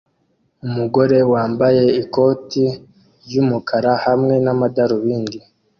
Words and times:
Umugore 0.65 1.17
wambaye 1.31 1.83
ikote 2.01 2.65
ry'umukara 3.25 3.91
hamwe 4.05 4.35
n'amadarubindi 4.43 5.39